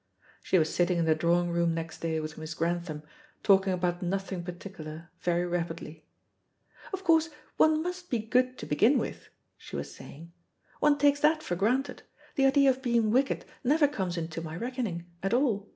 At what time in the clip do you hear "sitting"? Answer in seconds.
0.73-0.97